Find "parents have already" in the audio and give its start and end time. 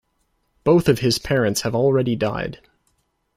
1.19-2.15